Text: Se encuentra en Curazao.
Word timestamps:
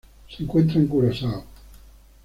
Se 0.27 0.41
encuentra 0.41 0.77
en 0.79 0.87
Curazao. 0.87 1.45